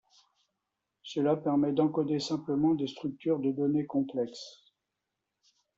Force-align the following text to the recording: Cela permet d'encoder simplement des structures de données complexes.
Cela 1.03 1.35
permet 1.35 1.73
d'encoder 1.73 2.19
simplement 2.19 2.73
des 2.73 2.87
structures 2.87 3.37
de 3.37 3.51
données 3.51 3.85
complexes. 3.85 4.73